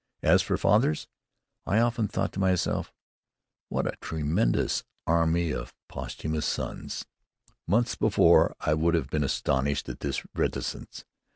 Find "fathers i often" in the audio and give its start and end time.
0.57-2.07